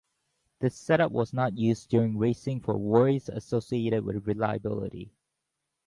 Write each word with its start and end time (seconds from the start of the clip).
This 0.61 0.73
setup 0.75 1.11
was 1.11 1.31
not 1.31 1.59
used 1.59 1.89
during 1.91 2.17
racing 2.17 2.61
for 2.61 2.75
worries 2.75 3.29
associated 3.29 4.03
with 4.03 4.25
reliability. 4.25 5.13